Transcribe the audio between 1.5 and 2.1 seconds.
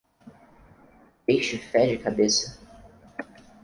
fede a